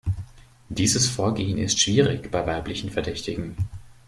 Dieses 0.69 1.07
Vorgehen 1.07 1.59
ist 1.59 1.79
schwierig 1.79 2.31
bei 2.31 2.47
weiblichen 2.47 2.89
Verdächtigen. 2.89 3.55